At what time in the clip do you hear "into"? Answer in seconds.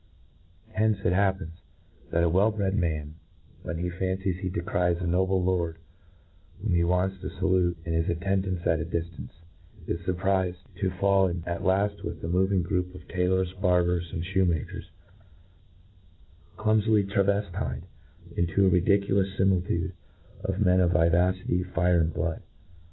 18.35-18.65